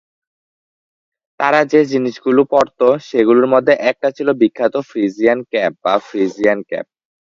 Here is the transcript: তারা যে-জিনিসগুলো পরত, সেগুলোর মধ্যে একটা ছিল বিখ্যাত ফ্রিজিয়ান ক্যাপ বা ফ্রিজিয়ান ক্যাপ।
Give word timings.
তারা 1.39 1.61
যে-জিনিসগুলো 1.65 2.41
পরত, 2.51 2.79
সেগুলোর 3.09 3.47
মধ্যে 3.47 3.73
একটা 3.91 4.07
ছিল 4.11 4.27
বিখ্যাত 4.41 4.75
ফ্রিজিয়ান 4.89 5.39
ক্যাপ 5.51 5.73
বা 5.83 5.93
ফ্রিজিয়ান 6.07 6.59
ক্যাপ। 6.63 6.85